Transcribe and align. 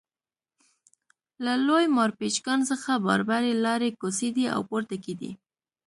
له 1.45 1.53
لوی 1.67 1.85
مارپیچ 1.97 2.35
کان 2.45 2.59
څخه 2.69 2.91
باربري 3.05 3.53
لارۍ 3.63 3.91
کوزېدې 4.01 4.45
او 4.55 4.61
پورته 4.69 4.95
کېدې 5.05 5.31